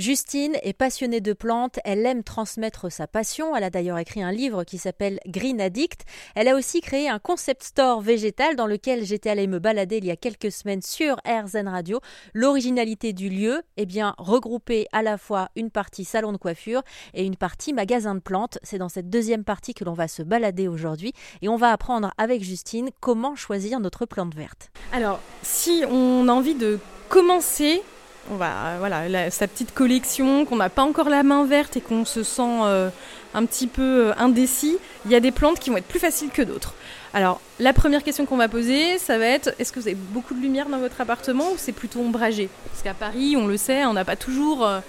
Justine 0.00 0.56
est 0.62 0.72
passionnée 0.72 1.20
de 1.20 1.34
plantes, 1.34 1.78
elle 1.84 2.06
aime 2.06 2.22
transmettre 2.22 2.90
sa 2.90 3.06
passion, 3.06 3.54
elle 3.54 3.64
a 3.64 3.68
d'ailleurs 3.68 3.98
écrit 3.98 4.22
un 4.22 4.32
livre 4.32 4.64
qui 4.64 4.78
s'appelle 4.78 5.20
Green 5.26 5.60
Addict. 5.60 6.06
Elle 6.34 6.48
a 6.48 6.56
aussi 6.56 6.80
créé 6.80 7.10
un 7.10 7.18
concept 7.18 7.62
store 7.62 8.00
végétal 8.00 8.56
dans 8.56 8.66
lequel 8.66 9.04
j'étais 9.04 9.28
allée 9.28 9.46
me 9.46 9.58
balader 9.58 9.98
il 9.98 10.06
y 10.06 10.10
a 10.10 10.16
quelques 10.16 10.52
semaines 10.52 10.80
sur 10.80 11.16
RZN 11.26 11.68
Radio. 11.68 12.00
L'originalité 12.32 13.12
du 13.12 13.28
lieu, 13.28 13.60
eh 13.76 13.84
bien, 13.84 14.14
regrouper 14.16 14.86
à 14.92 15.02
la 15.02 15.18
fois 15.18 15.50
une 15.54 15.70
partie 15.70 16.06
salon 16.06 16.32
de 16.32 16.38
coiffure 16.38 16.80
et 17.12 17.26
une 17.26 17.36
partie 17.36 17.74
magasin 17.74 18.14
de 18.14 18.20
plantes. 18.20 18.58
C'est 18.62 18.78
dans 18.78 18.88
cette 18.88 19.10
deuxième 19.10 19.44
partie 19.44 19.74
que 19.74 19.84
l'on 19.84 19.92
va 19.92 20.08
se 20.08 20.22
balader 20.22 20.66
aujourd'hui 20.66 21.12
et 21.42 21.50
on 21.50 21.56
va 21.56 21.72
apprendre 21.72 22.14
avec 22.16 22.42
Justine 22.42 22.88
comment 23.00 23.36
choisir 23.36 23.80
notre 23.80 24.06
plante 24.06 24.34
verte. 24.34 24.70
Alors, 24.92 25.20
si 25.42 25.84
on 25.90 26.26
a 26.26 26.32
envie 26.32 26.54
de 26.54 26.78
commencer 27.10 27.82
on 28.30 28.36
va, 28.36 28.76
voilà, 28.78 29.30
sa 29.30 29.48
petite 29.48 29.72
collection, 29.72 30.44
qu'on 30.44 30.56
n'a 30.56 30.68
pas 30.68 30.82
encore 30.82 31.08
la 31.08 31.22
main 31.22 31.44
verte 31.44 31.76
et 31.76 31.80
qu'on 31.80 32.04
se 32.04 32.22
sent 32.22 32.42
euh, 32.62 32.90
un 33.34 33.44
petit 33.46 33.66
peu 33.66 34.08
euh, 34.08 34.12
indécis, 34.18 34.76
il 35.04 35.10
y 35.10 35.14
a 35.14 35.20
des 35.20 35.30
plantes 35.30 35.58
qui 35.58 35.70
vont 35.70 35.76
être 35.76 35.86
plus 35.86 35.98
faciles 35.98 36.30
que 36.30 36.42
d'autres. 36.42 36.74
Alors, 37.12 37.40
la 37.58 37.72
première 37.72 38.04
question 38.04 38.26
qu'on 38.26 38.36
va 38.36 38.48
poser, 38.48 38.98
ça 38.98 39.18
va 39.18 39.26
être 39.26 39.52
est-ce 39.58 39.72
que 39.72 39.80
vous 39.80 39.88
avez 39.88 39.96
beaucoup 39.96 40.34
de 40.34 40.40
lumière 40.40 40.68
dans 40.68 40.78
votre 40.78 41.00
appartement 41.00 41.50
ou 41.52 41.54
c'est 41.56 41.72
plutôt 41.72 42.00
ombragé? 42.00 42.48
Parce 42.70 42.82
qu'à 42.82 42.94
Paris, 42.94 43.36
on 43.36 43.46
le 43.48 43.56
sait, 43.56 43.84
on 43.84 43.94
n'a 43.94 44.04
pas 44.04 44.16
toujours, 44.16 44.64
euh, 44.64 44.80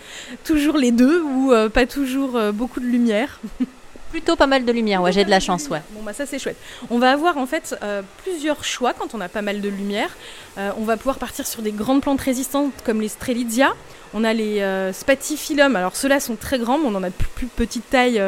toujours 0.43 0.77
les 0.77 0.91
deux 0.91 1.21
ou 1.21 1.51
pas 1.73 1.87
toujours 1.87 2.39
beaucoup 2.53 2.79
de 2.79 2.85
lumière. 2.85 3.39
Plutôt 4.11 4.35
pas 4.35 4.45
mal 4.45 4.65
de 4.65 4.71
lumière, 4.73 5.01
ouais, 5.01 5.13
j'ai 5.13 5.23
de 5.23 5.29
la 5.29 5.39
chance, 5.39 5.69
ouais. 5.69 5.81
Bon, 5.91 6.03
bah 6.03 6.11
ça 6.11 6.25
c'est 6.25 6.37
chouette. 6.37 6.57
On 6.89 6.99
va 6.99 7.13
avoir 7.13 7.37
en 7.37 7.45
fait 7.45 7.77
euh, 7.81 8.01
plusieurs 8.23 8.65
choix 8.65 8.91
quand 8.93 9.15
on 9.15 9.21
a 9.21 9.29
pas 9.29 9.41
mal 9.41 9.61
de 9.61 9.69
lumière. 9.69 10.09
Euh, 10.57 10.69
on 10.77 10.83
va 10.83 10.97
pouvoir 10.97 11.17
partir 11.17 11.47
sur 11.47 11.61
des 11.61 11.71
grandes 11.71 12.01
plantes 12.01 12.19
résistantes 12.19 12.73
comme 12.83 12.99
les 12.99 13.07
Strelitzia. 13.07 13.73
On 14.13 14.25
a 14.25 14.33
les 14.33 14.59
euh, 14.59 14.91
Spatifilum, 14.91 15.77
alors 15.77 15.95
ceux-là 15.95 16.19
sont 16.19 16.35
très 16.35 16.59
grands, 16.59 16.77
mais 16.77 16.87
on 16.87 16.95
en 16.95 17.03
a 17.03 17.09
de 17.09 17.15
plus, 17.15 17.27
plus 17.27 17.47
petite 17.47 17.89
taille 17.89 18.21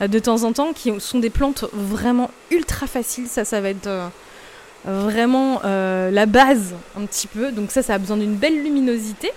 de 0.00 0.18
temps 0.20 0.44
en 0.44 0.52
temps, 0.52 0.72
qui 0.72 0.92
sont 1.00 1.18
des 1.18 1.30
plantes 1.30 1.64
vraiment 1.72 2.30
ultra 2.52 2.86
faciles. 2.86 3.26
Ça, 3.26 3.44
ça 3.44 3.60
va 3.60 3.70
être 3.70 3.90
vraiment 4.84 5.60
la 5.64 6.26
base 6.26 6.74
un 6.96 7.06
petit 7.06 7.26
peu. 7.26 7.50
Donc 7.50 7.72
ça, 7.72 7.82
ça 7.82 7.94
a 7.94 7.98
besoin 7.98 8.18
d'une 8.18 8.36
belle 8.36 8.62
luminosité. 8.62 9.32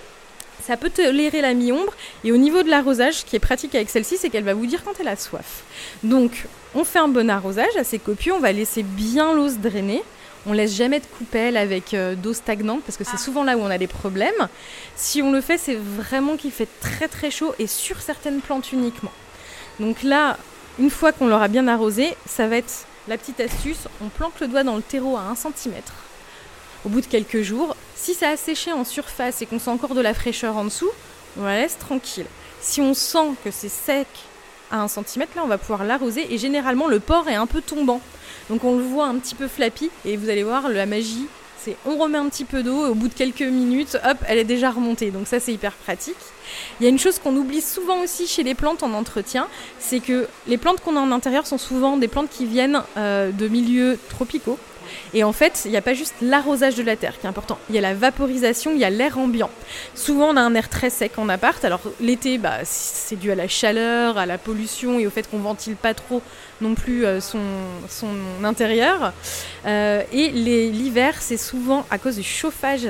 Ça 0.64 0.76
peut 0.76 0.90
tolérer 0.90 1.40
la 1.40 1.54
mi-ombre. 1.54 1.92
Et 2.24 2.32
au 2.32 2.36
niveau 2.36 2.62
de 2.62 2.68
l'arrosage, 2.68 3.14
ce 3.14 3.24
qui 3.24 3.36
est 3.36 3.40
pratique 3.40 3.74
avec 3.74 3.90
celle-ci, 3.90 4.16
c'est 4.18 4.30
qu'elle 4.30 4.44
va 4.44 4.54
vous 4.54 4.66
dire 4.66 4.84
quand 4.84 4.92
elle 5.00 5.08
a 5.08 5.16
soif. 5.16 5.62
Donc, 6.02 6.46
on 6.74 6.84
fait 6.84 6.98
un 6.98 7.08
bon 7.08 7.30
arrosage 7.30 7.76
assez 7.78 7.98
copieux. 7.98 8.32
On 8.32 8.40
va 8.40 8.52
laisser 8.52 8.82
bien 8.82 9.34
l'eau 9.34 9.48
se 9.48 9.56
drainer. 9.56 10.02
On 10.46 10.52
laisse 10.52 10.74
jamais 10.74 11.00
de 11.00 11.06
coupelle 11.06 11.56
avec 11.56 11.94
euh, 11.94 12.14
d'eau 12.14 12.32
stagnante 12.32 12.82
parce 12.82 12.96
que 12.96 13.04
c'est 13.04 13.12
ah. 13.14 13.18
souvent 13.18 13.44
là 13.44 13.56
où 13.56 13.60
on 13.60 13.70
a 13.70 13.78
des 13.78 13.86
problèmes. 13.86 14.48
Si 14.96 15.20
on 15.20 15.32
le 15.32 15.40
fait, 15.40 15.58
c'est 15.58 15.74
vraiment 15.74 16.36
qu'il 16.36 16.52
fait 16.52 16.68
très 16.80 17.08
très 17.08 17.30
chaud 17.30 17.54
et 17.58 17.66
sur 17.66 18.00
certaines 18.00 18.40
plantes 18.40 18.72
uniquement. 18.72 19.12
Donc 19.80 20.02
là, 20.02 20.38
une 20.78 20.90
fois 20.90 21.12
qu'on 21.12 21.26
l'aura 21.26 21.48
bien 21.48 21.66
arrosé, 21.68 22.14
ça 22.26 22.46
va 22.46 22.56
être 22.56 22.86
la 23.08 23.18
petite 23.18 23.40
astuce. 23.40 23.88
On 24.02 24.08
planque 24.08 24.40
le 24.40 24.48
doigt 24.48 24.64
dans 24.64 24.76
le 24.76 24.82
terreau 24.82 25.16
à 25.16 25.22
1 25.22 25.34
cm 25.34 25.74
au 26.84 26.88
bout 26.88 27.00
de 27.00 27.06
quelques 27.06 27.42
jours. 27.42 27.76
Si 27.96 28.14
ça 28.14 28.30
a 28.30 28.36
séché 28.36 28.72
en 28.72 28.84
surface 28.84 29.42
et 29.42 29.46
qu'on 29.46 29.58
sent 29.58 29.70
encore 29.70 29.94
de 29.94 30.00
la 30.00 30.14
fraîcheur 30.14 30.56
en 30.56 30.64
dessous, 30.64 30.90
on 31.38 31.44
la 31.44 31.60
laisse 31.60 31.78
tranquille. 31.78 32.26
Si 32.60 32.80
on 32.80 32.94
sent 32.94 33.34
que 33.44 33.50
c'est 33.50 33.68
sec 33.68 34.06
à 34.70 34.80
1 34.82 34.88
cm, 34.88 35.26
là 35.36 35.42
on 35.44 35.48
va 35.48 35.58
pouvoir 35.58 35.84
l'arroser 35.84 36.32
et 36.32 36.38
généralement 36.38 36.88
le 36.88 37.00
port 37.00 37.28
est 37.28 37.34
un 37.34 37.46
peu 37.46 37.60
tombant. 37.60 38.00
Donc 38.50 38.64
on 38.64 38.76
le 38.76 38.82
voit 38.82 39.06
un 39.06 39.16
petit 39.16 39.34
peu 39.34 39.48
flappy 39.48 39.90
et 40.04 40.16
vous 40.16 40.28
allez 40.28 40.42
voir 40.42 40.68
la 40.68 40.86
magie, 40.86 41.26
c'est 41.58 41.76
on 41.86 41.96
remet 41.96 42.18
un 42.18 42.28
petit 42.28 42.44
peu 42.44 42.62
d'eau 42.62 42.86
et 42.86 42.88
au 42.88 42.94
bout 42.94 43.08
de 43.08 43.14
quelques 43.14 43.42
minutes, 43.42 43.98
hop, 44.04 44.18
elle 44.26 44.38
est 44.38 44.44
déjà 44.44 44.70
remontée. 44.70 45.10
Donc 45.10 45.26
ça 45.26 45.40
c'est 45.40 45.52
hyper 45.52 45.72
pratique. 45.72 46.16
Il 46.80 46.84
y 46.84 46.86
a 46.86 46.90
une 46.90 46.98
chose 46.98 47.18
qu'on 47.18 47.36
oublie 47.36 47.60
souvent 47.60 48.00
aussi 48.02 48.26
chez 48.26 48.42
les 48.42 48.54
plantes 48.54 48.82
en 48.82 48.92
entretien, 48.92 49.48
c'est 49.78 50.00
que 50.00 50.26
les 50.46 50.56
plantes 50.56 50.80
qu'on 50.80 50.96
a 50.96 51.00
en 51.00 51.12
intérieur 51.12 51.46
sont 51.46 51.58
souvent 51.58 51.96
des 51.96 52.08
plantes 52.08 52.30
qui 52.30 52.46
viennent 52.46 52.82
euh, 52.96 53.30
de 53.30 53.48
milieux 53.48 53.98
tropicaux. 54.08 54.58
Et 55.14 55.24
en 55.24 55.32
fait, 55.32 55.62
il 55.64 55.70
n'y 55.70 55.76
a 55.76 55.82
pas 55.82 55.94
juste 55.94 56.14
l'arrosage 56.20 56.74
de 56.74 56.82
la 56.82 56.96
terre 56.96 57.18
qui 57.18 57.26
est 57.26 57.28
important. 57.28 57.58
Il 57.68 57.74
y 57.74 57.78
a 57.78 57.80
la 57.80 57.94
vaporisation, 57.94 58.72
il 58.72 58.78
y 58.78 58.84
a 58.84 58.90
l'air 58.90 59.18
ambiant. 59.18 59.50
Souvent, 59.94 60.28
on 60.30 60.36
a 60.36 60.40
un 60.40 60.54
air 60.54 60.68
très 60.68 60.90
sec 60.90 61.18
en 61.18 61.28
appart. 61.28 61.64
Alors 61.64 61.80
l'été, 62.00 62.38
bah, 62.38 62.58
c'est 62.64 63.16
dû 63.16 63.30
à 63.30 63.34
la 63.34 63.48
chaleur, 63.48 64.18
à 64.18 64.26
la 64.26 64.38
pollution 64.38 64.98
et 64.98 65.06
au 65.06 65.10
fait 65.10 65.28
qu'on 65.28 65.38
ventile 65.38 65.76
pas 65.76 65.94
trop 65.94 66.22
non 66.60 66.74
plus 66.74 67.04
euh, 67.04 67.20
son, 67.20 67.38
intérieur. 68.42 69.12
Euh, 69.66 70.02
et 70.12 70.28
l'hiver, 70.30 71.14
c'est 71.20 71.36
souvent 71.36 71.86
à 71.90 71.98
cause 71.98 72.16
du 72.16 72.22
chauffage. 72.22 72.88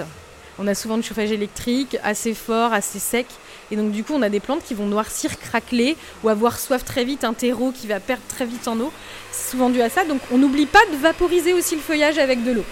On 0.59 0.67
a 0.67 0.75
souvent 0.75 0.97
du 0.97 1.05
chauffage 1.05 1.31
électrique 1.31 1.97
assez 2.03 2.35
fort, 2.35 2.73
assez 2.73 2.99
sec. 2.99 3.27
Et 3.71 3.77
donc 3.77 3.93
du 3.93 4.03
coup, 4.03 4.15
on 4.15 4.23
a 4.23 4.29
des 4.29 4.41
plantes 4.41 4.65
qui 4.65 4.75
vont 4.75 4.87
noircir, 4.87 5.39
craqueler 5.39 5.97
ou 6.25 6.29
avoir 6.29 6.59
soif 6.59 6.85
très 6.85 7.05
vite, 7.05 7.23
un 7.25 7.35
terreau 7.35 7.71
qui 7.71 7.87
va 7.87 8.01
perdre 8.01 8.25
très 8.29 8.45
vite 8.45 8.67
en 8.67 8.79
eau. 8.81 8.93
C'est 9.31 9.53
souvent 9.53 9.71
dû 9.71 9.81
à 9.81 9.89
ça. 9.89 10.05
Donc 10.05 10.21
on 10.33 10.39
n'oublie 10.39 10.67
pas 10.67 10.85
de 10.93 10.97
vaporiser 10.97 11.53
aussi 11.53 11.77
le 11.77 11.81
feuillage 11.81 12.19
avec 12.19 12.43
de 12.45 12.53
l'eau. 12.53 12.65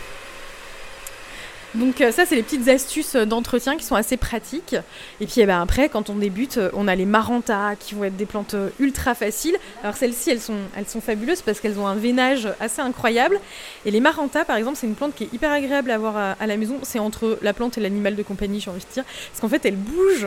Donc 1.76 2.00
euh, 2.00 2.10
ça, 2.10 2.25
c'est 2.25 2.37
les 2.37 2.42
petites 2.42 2.69
astuces 2.69 3.16
euh, 3.16 3.26
d'entretien 3.26 3.76
qui 3.76 3.84
sont 3.84 3.97
assez 3.97 4.16
pratiques. 4.16 4.76
Et 5.20 5.26
puis 5.26 5.42
eh 5.42 5.47
ben, 5.47 5.60
après, 5.60 5.91
quand 5.91 6.09
on 6.09 6.14
débute, 6.14 6.56
euh, 6.56 6.70
on 6.72 6.88
a 6.88 6.94
les 6.94 7.04
marantas 7.04 7.76
qui 7.76 7.94
vont 7.94 8.04
être 8.04 8.16
des 8.16 8.25
plantes 8.25 8.56
ultra 8.81 9.14
faciles. 9.14 9.56
Alors 9.82 9.94
celles-ci, 9.94 10.31
elles 10.31 10.41
sont, 10.41 10.56
elles 10.75 10.86
fabuleuses 10.86 11.42
parce 11.42 11.60
qu'elles 11.60 11.78
ont 11.78 11.86
un 11.86 11.94
veinage 11.94 12.48
assez 12.60 12.81
incroyable. 12.81 13.38
Et 13.84 13.91
les 13.91 14.00
marantas, 14.00 14.44
par 14.44 14.56
exemple, 14.56 14.78
c'est 14.81 14.86
une 14.86 14.94
plante 14.94 15.15
qui 15.15 15.25
est 15.25 15.34
hyper 15.34 15.53
agréable 15.53 15.91
à 15.91 15.97
avoir 15.97 16.16
à, 16.16 16.47
la 16.47 16.56
maison. 16.56 16.78
C'est 16.82 16.98
entre 16.98 17.38
la 17.42 17.53
plante 17.53 17.76
et 17.76 17.81
l'animal 17.82 18.16
de 18.16 18.22
compagnie, 18.22 18.60
j'ai 18.60 18.70
envie 18.70 18.81
de 18.81 18.92
dire. 18.92 19.04
Parce 19.04 19.41
qu'en 19.41 19.48
fait, 19.48 19.66
elle 19.66 19.76
bouge 19.76 20.26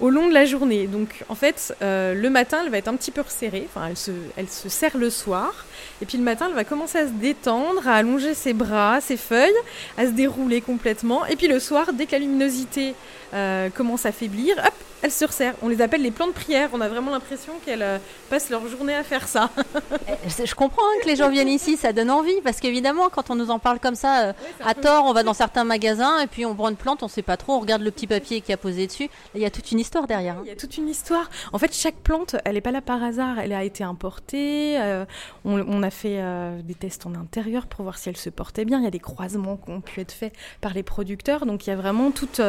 au 0.00 0.10
long 0.10 0.28
de 0.28 0.34
la 0.34 0.44
journée. 0.44 0.86
Donc 0.86 1.24
en 1.28 1.34
fait, 1.34 1.74
euh, 1.82 2.14
le 2.14 2.30
matin, 2.30 2.58
elle 2.64 2.70
va 2.70 2.78
être 2.78 2.88
un 2.88 2.96
petit 2.96 3.10
peu 3.10 3.22
resserrée, 3.22 3.66
enfin 3.68 3.88
elle 3.88 3.96
se, 3.96 4.10
elle 4.36 4.48
se 4.48 4.68
serre 4.68 4.96
le 4.96 5.10
soir, 5.10 5.66
et 6.02 6.06
puis 6.06 6.18
le 6.18 6.24
matin, 6.24 6.46
elle 6.48 6.54
va 6.54 6.64
commencer 6.64 6.98
à 6.98 7.06
se 7.06 7.12
détendre, 7.12 7.86
à 7.88 7.94
allonger 7.94 8.34
ses 8.34 8.52
bras, 8.52 9.00
ses 9.00 9.16
feuilles, 9.16 9.50
à 9.96 10.06
se 10.06 10.10
dérouler 10.10 10.60
complètement, 10.60 11.26
et 11.26 11.36
puis 11.36 11.48
le 11.48 11.60
soir, 11.60 11.92
dès 11.92 12.06
que 12.06 12.12
la 12.12 12.18
luminosité 12.18 12.94
euh, 13.34 13.70
commence 13.70 14.06
à 14.06 14.12
faiblir, 14.12 14.56
hop, 14.58 14.74
elles 15.02 15.12
se 15.12 15.24
resserrent. 15.24 15.54
On 15.62 15.68
les 15.68 15.82
appelle 15.82 16.02
les 16.02 16.10
plans 16.10 16.26
de 16.26 16.32
prière. 16.32 16.70
On 16.72 16.80
a 16.80 16.88
vraiment 16.88 17.10
l'impression 17.10 17.52
qu'elles 17.64 17.82
euh, 17.82 17.98
passent 18.30 18.50
leur 18.50 18.66
journée 18.68 18.94
à 18.94 19.02
faire 19.02 19.28
ça. 19.28 19.50
Eh, 20.08 20.46
je 20.46 20.54
comprends 20.54 20.82
hein, 20.82 21.00
que 21.02 21.08
les 21.08 21.16
gens 21.16 21.30
viennent 21.30 21.48
ici, 21.48 21.76
ça 21.76 21.92
donne 21.92 22.10
envie. 22.10 22.40
Parce 22.42 22.60
qu'évidemment, 22.60 23.08
quand 23.08 23.30
on 23.30 23.34
nous 23.34 23.50
en 23.50 23.58
parle 23.58 23.80
comme 23.80 23.94
ça, 23.94 24.26
euh, 24.26 24.32
à 24.64 24.74
tort, 24.74 25.04
on 25.06 25.12
va 25.12 25.22
dans 25.22 25.34
certains 25.34 25.64
magasins 25.64 26.20
et 26.20 26.26
puis 26.26 26.44
on 26.46 26.54
prend 26.54 26.68
une 26.68 26.76
plante, 26.76 27.02
on 27.02 27.06
ne 27.06 27.10
sait 27.10 27.22
pas 27.22 27.36
trop, 27.36 27.54
on 27.54 27.60
regarde 27.60 27.82
le 27.82 27.90
petit 27.90 28.06
papier 28.06 28.40
qui 28.40 28.52
a 28.52 28.56
posé 28.56 28.86
dessus. 28.86 29.08
Il 29.34 29.40
y 29.40 29.44
a 29.44 29.50
toute 29.50 29.70
une 29.72 29.80
histoire 29.80 30.06
derrière. 30.06 30.36
Hein. 30.36 30.42
Il 30.44 30.48
y 30.48 30.52
a 30.52 30.56
toute 30.56 30.76
une 30.76 30.88
histoire. 30.88 31.28
En 31.52 31.58
fait, 31.58 31.74
chaque 31.74 31.96
plante, 31.96 32.36
elle 32.44 32.54
n'est 32.54 32.60
pas 32.60 32.72
là 32.72 32.80
par 32.80 33.02
hasard. 33.02 33.38
Elle 33.38 33.52
a 33.52 33.64
été 33.64 33.84
importée. 33.84 34.76
Euh, 34.78 35.04
on, 35.44 35.82
a 35.82 35.90
fait 35.90 36.20
des 36.62 36.74
tests 36.74 37.06
en 37.06 37.14
intérieur 37.14 37.66
pour 37.66 37.82
voir 37.82 37.98
si 37.98 38.08
elle 38.08 38.16
se 38.16 38.30
portait 38.30 38.64
bien. 38.64 38.78
Il 38.78 38.84
y 38.84 38.88
a 38.88 38.90
des 38.90 38.98
croisements 38.98 39.56
qui 39.56 39.70
ont 39.70 39.80
pu 39.80 40.00
être 40.00 40.12
faits 40.12 40.32
par 40.60 40.74
les 40.74 40.82
producteurs. 40.82 41.46
Donc 41.46 41.66
il 41.66 41.70
y 41.70 41.72
a 41.72 41.76
vraiment 41.76 42.10
toute, 42.10 42.40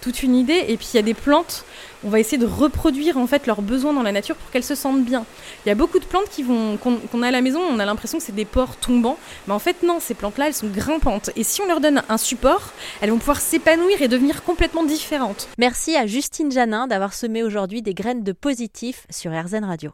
toute 0.00 0.22
une 0.22 0.34
idée. 0.34 0.64
Et 0.68 0.76
puis 0.76 0.88
il 0.92 0.96
y 0.96 1.00
a 1.00 1.02
des 1.02 1.14
plantes 1.14 1.64
on 2.04 2.08
va 2.08 2.20
essayer 2.20 2.38
de 2.38 2.46
reproduire 2.46 3.16
en 3.16 3.26
fait 3.26 3.46
leurs 3.46 3.62
besoins 3.62 3.92
dans 3.92 4.02
la 4.02 4.12
nature 4.12 4.36
pour 4.36 4.50
qu'elles 4.50 4.64
se 4.64 4.74
sentent 4.74 5.04
bien. 5.04 5.24
Il 5.64 5.68
y 5.68 5.72
a 5.72 5.74
beaucoup 5.74 5.98
de 5.98 6.04
plantes 6.04 6.28
qui 6.30 6.42
vont 6.42 6.76
qu'on 6.76 7.22
a 7.22 7.28
à 7.28 7.30
la 7.30 7.40
maison, 7.40 7.60
on 7.60 7.78
a 7.78 7.84
l'impression 7.84 8.18
que 8.18 8.24
c'est 8.24 8.34
des 8.34 8.44
ports 8.44 8.76
tombants, 8.76 9.18
mais 9.46 9.54
en 9.54 9.58
fait 9.58 9.82
non, 9.82 9.98
ces 10.00 10.14
plantes-là, 10.14 10.48
elles 10.48 10.54
sont 10.54 10.68
grimpantes 10.68 11.30
et 11.36 11.44
si 11.44 11.60
on 11.62 11.66
leur 11.66 11.80
donne 11.80 12.02
un 12.08 12.18
support, 12.18 12.72
elles 13.00 13.10
vont 13.10 13.18
pouvoir 13.18 13.40
s'épanouir 13.40 14.02
et 14.02 14.08
devenir 14.08 14.42
complètement 14.42 14.84
différentes. 14.84 15.48
Merci 15.58 15.96
à 15.96 16.06
Justine 16.06 16.52
Janin 16.52 16.86
d'avoir 16.86 17.14
semé 17.14 17.42
aujourd'hui 17.42 17.82
des 17.82 17.94
graines 17.94 18.22
de 18.22 18.32
positif 18.32 19.06
sur 19.10 19.32
RZN 19.32 19.64
Radio. 19.64 19.90